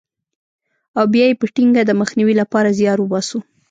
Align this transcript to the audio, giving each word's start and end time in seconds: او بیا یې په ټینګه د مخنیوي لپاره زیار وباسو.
او 0.97 1.05
بیا 1.13 1.25
یې 1.29 1.39
په 1.41 1.45
ټینګه 1.55 1.81
د 1.85 1.91
مخنیوي 2.01 2.35
لپاره 2.41 2.75
زیار 2.79 2.97
وباسو. 3.01 3.37